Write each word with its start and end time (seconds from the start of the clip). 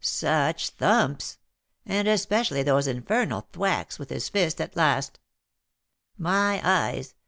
Such 0.03 0.69
thumps! 0.71 1.37
and 1.85 2.07
especially 2.07 2.63
those 2.63 2.87
infernal 2.87 3.41
thwacks 3.53 3.99
with 3.99 4.09
his 4.09 4.29
fist 4.29 4.59
at 4.59 4.75
last. 4.75 5.19
My 6.17 6.59
eyes! 6.63 7.13